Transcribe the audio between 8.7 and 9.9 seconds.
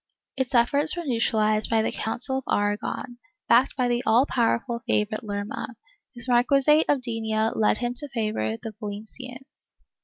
Valencians.